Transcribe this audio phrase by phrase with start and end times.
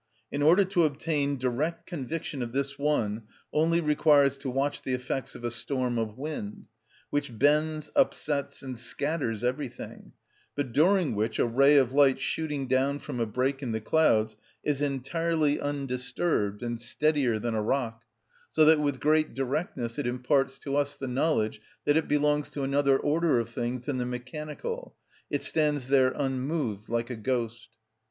[0.31, 5.35] In order to obtain direct conviction of this one only requires to watch the effects
[5.35, 6.65] of a storm of wind,
[7.11, 10.13] which bends, upsets, and scatters everything,
[10.55, 14.35] but during which a ray of light shooting down from a break in the clouds
[14.63, 18.03] is entirely undisturbed and steadier than a rock,
[18.49, 22.63] so that with great directness it imparts to us the knowledge that it belongs to
[22.63, 24.95] another order of things than the mechanical:
[25.29, 27.69] it stands there unmoved like a ghost.